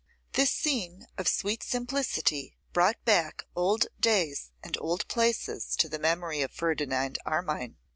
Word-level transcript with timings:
This 0.33 0.49
scene 0.49 1.05
of 1.15 1.27
sweet 1.27 1.61
simplicity 1.61 2.57
brought 2.73 3.05
back 3.05 3.43
old 3.55 3.85
days 3.99 4.51
and 4.63 4.75
old 4.81 5.07
places 5.07 5.75
to 5.75 5.87
the 5.87 5.99
memory 5.99 6.41
of 6.41 6.51
Ferdinand 6.51 7.19
Armine. 7.23 7.77